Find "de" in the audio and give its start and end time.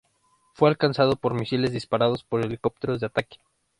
3.01-3.05